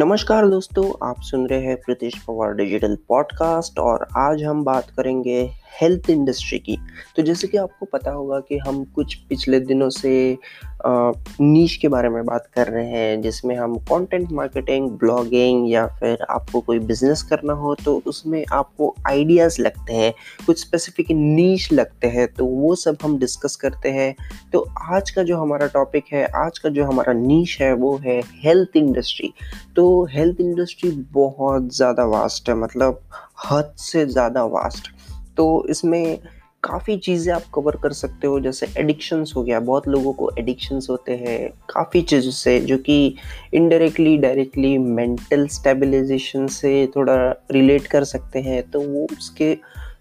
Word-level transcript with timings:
नमस्कार 0.00 0.48
दोस्तों, 0.48 1.08
आप 1.08 1.20
सुन 1.20 1.46
रहे 1.46 1.62
हैं 1.62 1.76
प्रीतिश 1.76 2.14
पवार 2.18 2.54
डिजिटल 2.54 2.98
पॉडकास्ट 3.08 3.78
और 3.78 4.06
आज 4.16 4.42
हम 4.42 4.64
बात 4.64 4.90
करेंगे 4.90 5.50
हेल्थ 5.72 6.10
इंडस्ट्री 6.10 6.58
की। 6.58 6.76
तो 7.16 7.22
जैसे 7.22 7.48
कि 7.48 7.56
आपको 7.58 7.86
पता 7.88 8.10
होगा 8.10 8.38
कि 8.40 8.58
हम 8.58 8.82
कुछ 8.94 9.14
पिछले 9.28 9.60
दिनों 9.62 9.88
से 9.90 10.38
नीच 10.84 11.74
के 11.76 11.88
बारे 11.88 12.08
में 12.08 12.24
बात 12.26 12.46
कर 12.54 12.68
रहे 12.68 12.86
हैं, 12.86 13.20
जिसमें 13.22 13.54
हम 13.56 13.76
कंटेंट 13.86 14.30
मार्केटिंग 14.32 14.88
ब्लॉगिंग 14.98 15.70
या 15.70 15.86
फिर 15.98 16.22
आपको 16.30 16.60
कोई 16.60 16.78
बिज़नेस 16.80 17.22
करना 17.22 17.52
हो 17.54 17.74
तो 17.74 18.00
उसमें 18.06 18.44
आपको 18.52 18.94
आइडियाज़ 19.06 19.60
लगते 19.62 19.92
हैं, 19.92 20.12
कुछ 20.46 20.60
स्पेसिफिक 20.60 21.10
नीच 21.10 21.72
लगते 21.72 22.08
हैं 22.08 22.26
तो 22.34 22.46
वो 22.46 22.74
सब 22.76 22.98
हम 23.02 23.18
डिस्कस 23.18 23.56
करते 23.56 23.90
हैं। 23.90 24.14
तो 24.52 24.66
आज 24.90 25.10
का 25.10 25.22
जो 25.22 25.36
हमारा 25.38 25.66
टॉपिक 25.68 26.04
है, 26.12 26.24
आज 26.36 26.58
का 26.58 26.68
जो 26.68 26.84
हमारा 26.84 27.12
नीच 27.14 27.56
है, 27.60 27.72
वो 27.74 27.96
है 27.96 28.20
हेल्थ 28.44 28.76
इंडस्ट्री 28.76 29.32
तो 29.76 30.04
हेल्थ 30.12 30.40
इंडस्ट्री 30.40 30.90
बहुत 31.12 31.74
ज़्यादा 31.74 32.04
वास्ट 32.06 32.48
है 32.48 32.54
मतलब 32.56 33.00
हद 33.44 33.74
से 33.78 34.06
ज़्यादा 34.06 34.44
वास्ट 34.46 34.90
तो 35.36 35.66
इसमें 35.70 36.18
काफ़ी 36.62 36.96
चीज़ें 36.98 37.32
आप 37.34 37.42
कवर 37.54 37.76
कर 37.82 37.92
सकते 37.92 38.26
हो, 38.26 38.38
जैसे 38.40 38.66
एडिक्शंस 38.78 39.32
हो 39.36 39.42
गया, 39.42 39.60
बहुत 39.60 39.86
लोगों 39.88 40.12
को 40.12 40.30
एडिक्शंस 40.38 40.86
होते 40.90 41.12
हैं, 41.16 41.50
काफ़ी 41.70 42.02
चीज़ों 42.02 42.30
से, 42.32 42.58
जो 42.60 42.76
कि 42.78 43.14
इनडायरेक्टली 43.54 44.16
डायरेक्टली 44.18 44.76
मेंटल 44.78 45.46
स्टेबलाइजेशन 45.48 46.46
से 46.48 46.86
थोड़ा 46.96 47.16
रिलेट 47.52 47.86
कर 47.86 48.04
सकते 48.06 48.40
हैं 48.40 48.62
तो 48.70 48.80
वो 48.80 49.06
उसके 49.12 49.56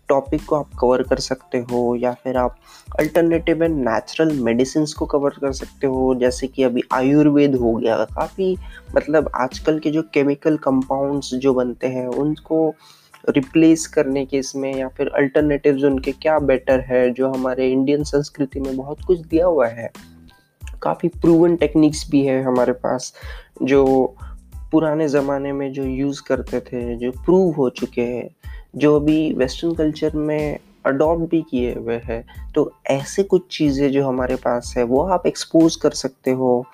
टॉपिक 0.10 0.46
को 0.46 0.56
आप 0.56 0.70
कवर 0.80 1.02
कर 1.04 1.20
सकते 1.20 1.58
हो, 1.62 1.96
या 1.96 2.14
फिर 2.14 2.38
आप 2.38 2.56
अल्टरनेटिव 3.00 3.64
एंड 3.64 3.76
नेचुरल 3.80 4.32
मेडिसिन 4.44 4.86
को 5.00 5.06
कवर 5.08 5.40
कर 5.42 5.52
सकते 5.54 5.88
हो, 5.88 6.14
जैसे 6.16 6.48
कि 6.48 6.64
अभी 6.64 6.84
आयुर्वेद 6.94 7.56
हो 7.56 7.74
गया, 7.76 8.04
काफ़ी 8.06 8.56
मतलब 8.96 9.30
आजकल 9.36 9.80
के 9.80 9.92
जो 9.92 10.02
केमिकल 10.14 10.58
कंपाउंड्स 10.60 11.34
जो 11.36 11.54
बनते 11.54 11.88
हैं, 11.88 12.08
उनको 12.08 12.74
रिप्लेस 13.30 13.88
करने 13.88 14.26
के 14.26 14.38
इसमें 14.38 14.76
या 14.76 14.88
फिर 14.88 15.08
अल्टरनेटिव 15.08 15.86
उनके 15.86 16.12
क्या 16.12 16.40
बेटर 16.40 16.80
है, 16.80 17.14
जो 17.14 17.30
हमारे 17.30 17.72
इंडियन 17.72 18.04
संस्कृति 18.04 18.60
में 18.60 18.78
बहुत 18.78 18.98
कुछ 19.08 19.20
दिया 19.20 19.46
हुआ 19.46 19.68
है। 19.68 19.92
काफ़ी 20.84 21.10
प्रूवन 21.10 21.56
टेक्निक्स 21.56 22.12
भी 22.12 22.26
है 22.26 22.44
हमारे 22.44 22.72
पास, 22.72 23.14
जो 23.64 24.16
पुराने 24.72 25.08
ज़माने 25.08 25.52
में 25.52 25.74
जो 25.74 25.84
यूज़ 25.84 26.22
करते 26.24 26.60
थे, 26.60 26.96
जो 26.96 27.12
प्रूव 27.12 27.56
हो 27.56 27.70
चुके 27.70 28.02
हैं, 28.02 28.30
जो 28.76 28.96
अभी 28.96 29.34
वेस्टर्न 29.34 29.74
कल्चर 29.74 30.16
में 30.16 30.60
अडॉप्ट 30.86 31.32
भी 31.32 31.42
किए 31.42 31.74
हुए 31.74 31.96
हैं। 31.96 32.52
तो 32.56 32.74
ऐसे 32.88 33.24
कुछ 33.24 33.58
चीज़ें 33.58 33.92
जो 33.92 34.08
हमारे 34.08 34.36
पास 34.36 34.74
है, 34.78 34.84
वो 34.84 35.02
आप 35.04 35.28
एक्सपोज 35.28 35.76
कर 35.76 35.92
सकते 35.92 36.32
हो। 36.32 36.66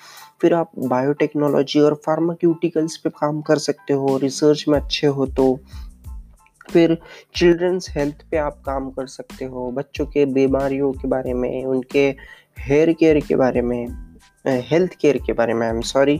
फिर 0.41 0.53
आप 0.53 0.71
बायोटेक्नोलॉजी 0.79 1.79
और 1.79 1.93
फार्माक्यूटिकल्स 2.05 2.97
पे 2.97 3.09
काम 3.09 3.41
कर 3.41 3.57
सकते 3.57 3.93
हो 3.93 4.17
रिसर्च 4.17 4.65
में 4.67 4.79
अच्छे 4.79 5.07
हो 5.07 5.25
तो। 5.25 5.59
फिर 6.71 6.97
चिल्ड्रंस 7.35 7.89
हेल्थ 7.89 8.25
पे 8.31 8.37
आप 8.37 8.61
काम 8.65 8.89
कर 8.89 9.07
सकते 9.07 9.45
हो, 9.45 9.71
बच्चों 9.71 10.05
के 10.05 10.25
बीमारियों 10.25 10.91
के 10.91 11.07
बारे 11.07 11.33
में, 11.33 11.65
उनके 11.65 12.07
हेयर 12.59 12.93
केयर 12.93 13.19
के 13.19 13.35
बारे 13.35 13.61
में 13.61 13.87
हेल्थ 14.47 14.93
केयर 15.01 15.17
के 15.17 15.33
बारे 15.33 15.53
में 15.53 15.67
आई 15.67 15.73
एम 15.73 15.81
सॉरी 15.81 16.19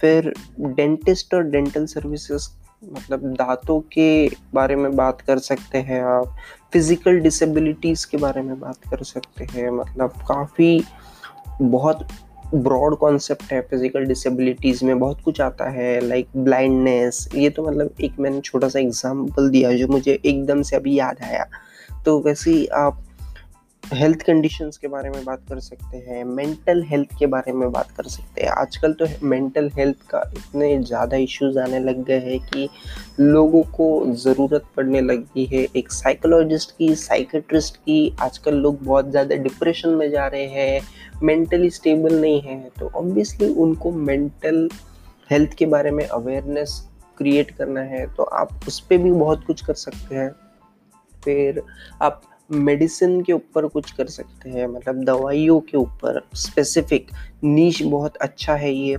फिर 0.00 0.32
डेंटिस्ट 0.60 1.34
और 1.34 1.42
डेंटल 1.42 1.86
सर्विसेज़ 1.86 2.48
मतलब 2.92 3.20
दांतों 3.34 3.80
के 3.80 4.28
बारे 4.54 4.76
में 4.76 4.96
बात 4.96 5.20
कर 5.20 5.38
सकते 5.38 5.78
हैं 5.78 6.02
आप 6.02 6.36
फ़िज़िकल 6.72 7.18
डिसेबिलिटीज़ 7.20 8.06
के 8.10 8.16
बारे 8.16 8.42
में 8.42 8.58
बात 8.60 8.76
कर 8.90 9.02
सकते 9.04 9.44
हैं 9.44 9.70
मतलब 9.70 10.10
काफ़ी 10.28 10.84
बहुत 11.62 12.08
ब्रॉड 12.54 12.96
कॉन्सेप्ट 12.96 13.52
है 13.52 13.60
फ़िज़िकल 13.60 14.04
डिसेबिलिटीज़ 14.04 14.84
में 14.84 14.98
बहुत 14.98 15.20
कुछ 15.24 15.40
आता 15.40 15.68
है 15.70 15.98
लाइक 16.00 16.28
ब्लाइंडनेस 16.36 17.28
ये 17.34 17.50
तो 17.50 17.62
मतलब 17.62 17.94
एक 18.00 18.18
मैंने 18.20 18.40
छोटा 18.40 18.68
सा 18.68 18.78
एग्जांपल 18.78 19.48
दिया 19.50 19.72
जो 19.72 19.88
मुझे 19.88 20.12
एकदम 20.14 20.62
से 20.62 20.76
अभी 20.76 20.94
याद 20.98 21.22
आया। 21.22 21.44
तो 22.04 22.18
वैसे 22.20 22.50
ही 22.50 22.66
आप 22.66 23.02
हेल्थ 23.94 24.22
कंडीशंस 24.22 24.76
के 24.78 24.88
बारे 24.88 25.10
में 25.10 25.24
बात 25.24 25.42
कर 25.48 25.58
सकते 25.60 25.96
हैं 25.98 26.24
मेंटल 26.26 26.82
हेल्थ 26.84 27.14
के 27.18 27.26
बारे 27.26 27.52
में 27.52 27.70
बात 27.72 27.90
कर 27.96 28.04
सकते 28.04 28.42
हैं। 28.42 28.50
आजकल 28.52 28.92
तो 28.92 29.06
मेंटल 29.24 29.70
हेल्थ 29.76 30.02
का 30.10 30.20
इतने 30.36 30.76
ज़्यादा 30.82 31.16
इश्यूज़ 31.16 31.58
आने 31.58 31.78
लग 31.80 32.04
गए 32.04 32.18
हैं 32.20 32.38
कि 32.40 32.68
लोगों 33.20 33.62
को 33.72 33.88
ज़रूरत 34.14 34.64
पड़ने 34.76 35.00
लगी 35.00 35.44
है। 35.46 35.66
एक 35.76 35.92
साइकोलॉजिस्ट 35.92 36.76
की 36.78 36.94
साइकेट्रिस्ट 36.96 37.76
की 37.76 38.16
आजकल 38.20 38.56
लोग 38.56 38.84
बहुत 38.84 39.10
ज़्यादा 39.10 39.36
डिप्रेशन 39.38 39.88
में 39.90 40.08
जा 40.10 40.26
रहे 40.26 40.46
हैं 40.46 40.80
मेंटली 41.22 41.70
स्टेबल 41.70 42.20
नहीं 42.20 42.40
है। 42.40 42.60
तो 42.78 42.90
ऑब्वियसली 42.96 43.48
उनको 43.56 43.92
मेंटल 43.92 44.68
हेल्थ 45.30 45.54
के 45.58 45.66
बारे 45.66 45.90
में 45.90 46.06
अवेयरनेस 46.06 46.80
क्रिएट 47.18 47.50
करना 47.50 47.80
है। 47.86 48.06
तो 48.16 48.22
आप 48.22 48.60
उस 48.68 48.80
पर 48.80 48.98
भी 48.98 49.10
बहुत 49.10 49.44
कुछ 49.46 49.64
कर 49.66 49.74
सकते 49.76 50.14
हैं। 50.14 50.30
फिर 51.14 51.62
आप 52.02 52.20
मेडिसिन 52.52 53.22
के 53.22 53.32
ऊपर 53.32 53.66
कुछ 53.66 53.90
कर 53.90 54.06
सकते 54.06 54.50
हैं 54.50 54.66
मतलब 54.66 55.04
दवाइयों 55.04 55.60
के 55.60 55.76
ऊपर 55.78 56.26
स्पेसिफिक 56.34 57.10
नीच 57.44 57.82
बहुत 57.82 58.16
अच्छा 58.16 58.54
है 58.54 58.72
ये। 58.74 58.96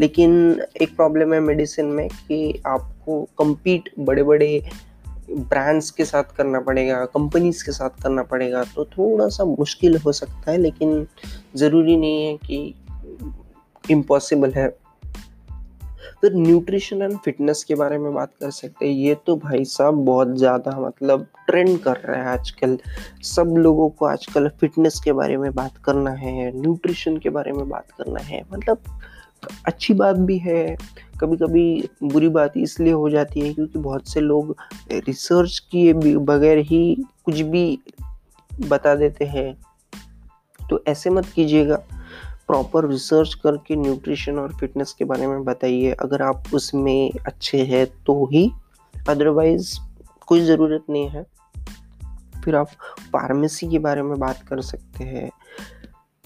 लेकिन 0.00 0.62
एक 0.82 0.96
प्रॉब्लम 0.96 1.34
है 1.34 1.40
मेडिसिन 1.40 1.86
में 1.86 2.08
कि 2.08 2.62
आपको 2.66 3.28
compete 3.40 3.88
बड़े 3.98 4.22
बड़े 4.22 4.68
ब्रांड्स 5.30 5.90
के 5.90 6.04
साथ 6.04 6.24
करना 6.36 6.60
पड़ेगा 6.60 7.04
कंपनीज़ 7.04 7.64
के 7.64 7.72
साथ 7.72 8.02
करना 8.02 8.22
पड़ेगा 8.22 8.64
तो 8.64 8.84
थोड़ा 8.84 9.28
सा 9.28 9.44
मुश्किल 9.44 9.96
हो 9.96 10.12
सकता 10.12 10.50
है, 10.50 10.58
लेकिन 10.58 11.06
ज़रूरी 11.56 11.96
नहीं 11.96 12.26
है 12.26 12.36
कि 12.36 12.74
इम्पॉसिबल 13.90 14.52
है। 14.52 14.76
फिर 16.22 16.34
न्यूट्रिशन 16.34 17.02
एंड 17.02 17.16
फिटनेस 17.18 17.62
के 17.64 17.74
बारे 17.74 17.98
में 17.98 18.12
बात 18.14 18.32
कर 18.40 18.50
सकते 18.50 18.86
हैं। 18.86 18.92
ये 18.94 19.14
तो 19.26 19.36
भाई 19.36 19.64
साहब 19.64 19.94
बहुत 20.04 20.36
ज़्यादा 20.38 20.78
मतलब 20.80 21.26
ट्रेंड 21.46 21.78
कर 21.78 21.96
रहा 21.98 22.16
है 22.18 22.28
आजकल। 22.28 22.78
सब 23.24 23.54
लोगों 23.58 23.88
को 23.90 24.06
आजकल 24.06 24.48
फिटनेस 24.60 25.00
के 25.04 25.12
बारे 25.12 25.36
में 25.36 25.50
बात 25.54 25.76
करना 25.84 26.10
है 26.12 26.50
न्यूट्रिशन 26.60 27.16
के 27.16 27.30
बारे 27.30 27.52
में 27.52 27.68
बात 27.68 27.90
करना 27.90 28.20
है। 28.20 28.42
मतलब 28.52 28.82
अच्छी 29.66 29.94
बात 29.94 30.16
भी 30.18 30.38
है 30.38 30.76
कभी 31.20 31.36
कभी 31.36 31.88
बुरी 32.02 32.28
बात 32.28 32.56
इसलिए 32.56 32.92
हो 32.92 33.08
जाती 33.10 33.40
है 33.40 33.52
क्योंकि 33.54 33.78
बहुत 33.78 34.08
से 34.08 34.20
लोग 34.20 34.54
रिसर्च 34.92 35.58
किए 35.72 35.92
बगैर 36.20 36.58
ही 36.58 36.82
कुछ 37.24 37.40
भी 37.40 37.78
बता 38.50 38.94
देते 38.94 39.24
हैं। 39.24 39.54
तो 40.60 40.82
ऐसे 40.88 41.10
मत 41.10 41.26
कीजिएगा। 41.26 41.82
प्रॉपर 42.48 42.88
रिसर्च 42.88 43.34
करके 43.34 43.76
न्यूट्रिशन 43.76 44.38
और 44.38 44.52
फिटनेस 44.52 44.92
के 44.92 45.04
बारे 45.04 45.26
में 45.26 45.44
बताइए। 45.44 45.92
अगर 45.92 46.22
आप 46.22 46.44
उसमें 46.54 47.12
अच्छे 47.26 47.58
हैं 47.58 47.86
तो 47.86 48.26
ही। 48.26 48.50
अदरवाइज़ 49.08 49.78
कोई 50.26 50.40
ज़रूरत 50.40 50.84
नहीं 50.90 51.08
है। 51.08 51.26
फिर 52.44 52.56
आप 52.56 52.68
फार्मेसी 53.12 53.66
के 53.68 53.78
बारे 53.78 54.02
में 54.02 54.18
बात 54.18 54.42
कर 54.42 54.60
सकते 54.60 55.04
हैं। 55.04 55.30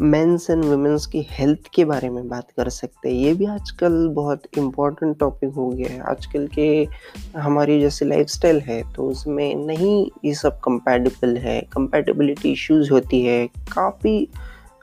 मेंस 0.00 0.50
एंड 0.50 0.64
वुमेंस 0.64 1.06
की 1.06 1.26
हेल्थ 1.30 1.60
के 1.74 1.84
बारे 1.84 2.08
में 2.10 2.28
बात 2.28 2.50
कर 2.56 2.68
सकते 2.68 3.08
हैं। 3.08 3.16
ये 3.16 3.34
भी 3.34 3.46
आजकल 3.46 4.08
बहुत 4.08 4.42
इम्पोर्टेंट 4.58 5.18
टॉपिक 5.18 5.50
हो 5.50 5.68
गया 5.68 5.88
है। 5.88 6.00
आजकल 6.00 6.46
के 6.46 6.88
हमारी 7.36 7.80
जैसे 7.80 8.04
लाइफस्टाइल 8.04 8.60
है 8.60 8.92
तो 8.94 9.08
उसमें 9.08 9.54
नहीं 9.54 10.10
ये 10.24 10.34
सब 10.34 10.60
कंपैटिबल 10.60 11.36
है। 11.36 11.60
कंपैटिबिलिटी 11.60 12.52
इश्यूज़ 12.52 12.90
होती 12.90 13.22
है। 13.22 13.46
काफ़ी 13.46 14.28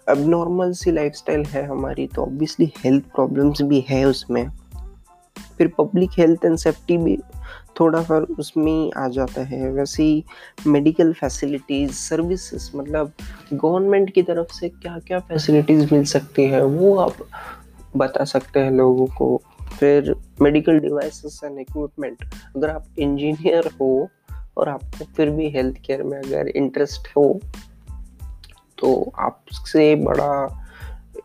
अब 0.07 0.25
नॉर्मल 0.29 0.71
सी 0.71 0.91
लाइफस्टाइल 0.91 1.45
है 1.45 1.65
हमारी 1.65 2.07
तो 2.07 2.21
ऑब्वियसली 2.21 2.71
हेल्थ 2.77 3.03
प्रॉब्लम्स 3.05 3.61
भी 3.61 3.79
है 3.89 4.03
उसमें। 4.05 4.47
फिर 5.57 5.67
पब्लिक 5.77 6.09
हेल्थ 6.17 6.45
एंड 6.45 6.57
सेफ्टी 6.57 6.97
भी 6.97 7.17
थोड़ा 7.79 8.01
फिर 8.01 8.21
उसमें 8.39 8.91
आ 8.97 9.07
जाता 9.07 9.41
है। 9.41 9.71
वैसे 9.71 10.03
ही 10.03 10.23
मेडिकल 10.67 11.13
फैसिलिटीज़ 11.13 11.91
सर्विसेज़ 11.91 12.69
मतलब 12.77 13.11
गवर्नमेंट 13.53 14.13
की 14.13 14.23
तरफ़ 14.23 14.53
से 14.53 14.69
क्या 14.69 14.97
क्या 14.99 15.19
फैसिलिटीज़ 15.19 15.93
मिल 15.93 16.03
सकती 16.05 16.43
है, 16.43 16.63
वो 16.63 16.95
आप 16.97 17.15
बता 17.97 18.23
सकते 18.23 18.59
हैं 18.59 18.71
लोगों 18.71 19.05
को। 19.17 19.41
फिर 19.79 20.13
मेडिकल 20.41 20.79
डिवाइसेस 20.79 21.39
एंड 21.43 21.59
इक्विपमेंट 21.59 22.23
अगर 22.55 22.69
आप 22.69 22.85
इंजीनियर 22.99 23.69
हो 23.81 24.09
और 24.57 24.69
आपको 24.69 25.05
फिर 25.05 25.29
भी 25.29 25.49
हेल्थ 25.49 25.77
केयर 25.85 26.03
में 26.03 26.17
अगर 26.17 26.47
इंटरेस्ट 26.47 27.07
हो 27.17 27.39
तो 28.83 29.11
आपसे 29.19 29.95
बड़ा 29.95 30.31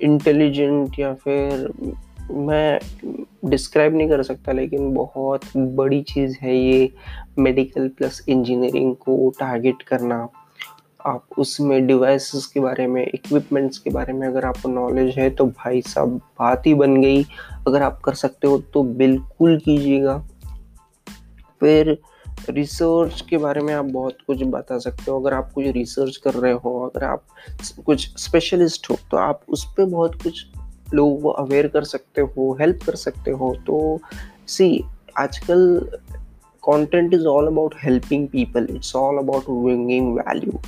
इंटेलिजेंट 0.01 0.99
या 0.99 1.13
फिर 1.15 1.73
मैं 2.31 2.79
डिस्क्राइब 3.45 3.97
नहीं 3.97 4.09
कर 4.09 4.23
सकता, 4.23 4.53
लेकिन 4.53 4.93
बहुत 4.95 5.45
बड़ी 5.57 6.03
चीज़ 6.03 6.37
है 6.43 6.57
ये 6.57 6.91
मेडिकल 7.39 7.89
प्लस 7.89 8.25
इंजीनियरिंग 8.29 8.95
को 8.97 9.31
टारगेट 9.41 9.83
करना। 9.83 10.29
आप 11.07 11.39
उसमें 11.39 11.87
डिवाइसेस 11.87 12.47
के 12.47 12.61
बारे 12.61 12.87
में 12.87 13.03
इक्विपमेंट्स 13.05 13.79
के 13.79 13.91
बारे 13.91 14.13
में 14.13 14.27
अगर 14.29 14.45
आपको 14.45 14.69
नॉलेज 14.69 15.15
है 15.19 15.29
तो 15.31 15.47
भाई 15.47 15.83
साहब 15.83 16.17
बात 16.41 16.67
ही 16.67 16.75
बन 16.75 17.01
गई। 17.03 17.23
अगर 17.67 17.83
आप 17.83 18.01
कर 18.05 18.15
सकते 18.15 18.49
हो 18.49 18.59
तो 18.75 18.83
बिल्कुल 18.83 19.59
कीजिएगा। 19.59 20.19
फिर 21.61 21.97
रिसर्च 22.51 23.21
के 23.31 23.39
बारे 23.39 23.61
में 23.61 23.73
आप 23.75 23.85
बहुत 23.85 24.19
कुछ 24.27 24.43
बता 24.45 24.79
सकते 24.79 25.11
हो। 25.11 25.21
अगर 25.21 25.35
आप 25.35 25.53
कुछ 25.53 25.67
रिसर्च 25.67 26.17
कर 26.17 26.35
रहे 26.35 26.53
हो, 26.55 26.79
अगर 26.87 27.05
आप 27.05 27.25
कुछ 27.87 28.09
स्पेशलिस्ट 28.19 28.91
हो 28.91 28.97
तो 29.11 29.17
आप 29.17 29.43
उस 29.49 29.65
पर 29.77 29.85
बहुत 29.85 30.23
कुछ 30.23 30.45
लोगों 30.95 31.17
को 31.21 31.29
अवेयर 31.29 31.69
कर 31.69 31.85
सकते 31.85 32.21
हो 32.21 32.53
हेल्प 32.61 32.83
कर 32.87 32.95
सकते 32.97 33.31
हो। 33.31 33.55
तो 33.67 34.01
सी 34.49 34.85
आजकल 35.19 35.81
content 36.63 37.15
is 37.15 37.27
all 37.27 37.47
about 37.47 37.75
helping 37.83 38.29
people 38.29 38.67
it's 38.71 38.95
all 38.97 39.19
about 39.19 39.51
bringing 39.65 40.15
value 40.15 40.59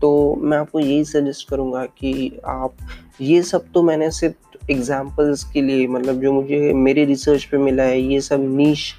तो 0.00 0.34
मैं 0.34 0.58
आपको 0.58 0.80
यही 0.80 1.04
सजेस्ट 1.04 1.48
करूँगा 1.48 1.84
कि 1.98 2.40
आप, 2.46 2.74
ये 3.20 3.42
सब 3.42 3.64
तो 3.74 3.82
मैंने 3.82 4.10
सिर्फ़ 4.10 4.70
एग्जाम्पल्स 4.70 5.44
के 5.44 5.62
लिए 5.62 5.86
मतलब 5.86 6.20
जो 6.20 6.32
मुझे, 6.32 6.72
मेरे 6.72 7.04
रिसर्च 7.04 7.44
पे 7.44 7.58
मिला 7.58 7.82
है, 7.82 8.00
ये 8.00 8.20
सब 8.20 8.40
नीश 8.56 8.92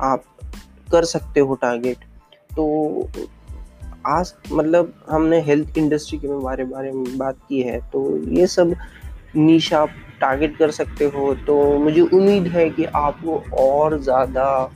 आप 0.00 0.24
कर 0.92 1.04
सकते 1.04 1.40
हो 1.40 1.54
टारगेट 1.54 2.04
तो 2.56 3.08
आज 4.06 4.32
मतलब 4.52 4.92
हमने 5.10 5.40
हेल्थ 5.40 5.78
इंडस्ट्री 5.78 6.18
के 6.18 6.28
बारे 6.28 6.64
बारे 6.64 6.92
में 6.92 7.18
बात 7.18 7.36
की 7.48 7.60
है 7.62 7.78
तो 7.92 8.06
ये 8.30 8.46
सब 8.46 8.74
नीश 9.36 9.72
आप 9.74 9.90
टारगेट 10.20 10.56
कर 10.56 10.70
सकते 10.70 11.04
हो। 11.04 11.34
तो 11.46 11.56
मुझे 11.78 12.00
उम्मीद 12.00 12.46
है 12.46 12.68
कि 12.70 12.84
आपको 12.84 13.38
और 13.58 13.98
ज़्यादा 14.00 14.70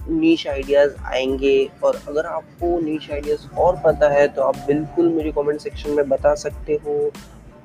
नीश 0.00 0.46
आइडियाज़ 0.46 0.94
आएँगे, 1.04 1.70
और 1.84 2.00
अगर 2.08 2.26
आपको 2.26 2.78
नीश 2.80 3.10
आइडियाज़ 3.12 3.46
और 3.56 3.80
पता 3.84 4.08
है 4.08 4.26
तो 4.28 4.42
आप 4.42 4.56
बिल्कुल 4.66 5.08
मुझे 5.08 5.32
कमेंट 5.32 5.60
सेक्शन 5.60 5.90
में 5.90 6.08
बता 6.08 6.34
सकते 6.34 6.78
हो, 6.86 7.10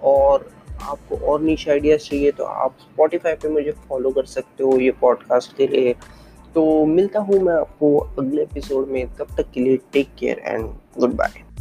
और 0.03 0.49
आपको 0.81 1.17
और 1.25 1.41
नीश 1.41 1.67
आइडियाज़ 1.69 2.01
चाहिए 2.01 2.31
तो 2.31 2.43
आप 2.43 2.75
स्पॉटिफाई 2.81 3.33
पे 3.33 3.49
मुझे 3.49 3.71
फॉलो 3.89 4.09
कर 4.11 4.25
सकते 4.25 4.63
हो 4.63 4.77
ये 4.79 4.91
पॉडकास्ट 4.91 5.55
के 5.57 5.67
लिए। 5.67 5.95
तो 6.55 6.85
मिलता 6.85 7.19
हूँ 7.19 7.39
मैं 7.39 7.53
आपको 7.53 7.97
अगले 7.97 8.41
एपिसोड 8.41 8.87
में। 8.87 9.05
तब 9.15 9.35
तक 9.37 9.51
के 9.51 9.61
लिए 9.61 9.77
take 9.93 10.09
care 10.19 10.39
and 10.39 10.65
good 10.99 11.13
bye 11.13 11.52